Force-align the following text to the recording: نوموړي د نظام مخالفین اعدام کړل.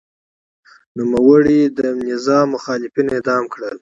نوموړي 0.97 1.59
د 1.77 1.79
نظام 2.09 2.47
مخالفین 2.55 3.05
اعدام 3.11 3.43
کړل. 3.53 3.69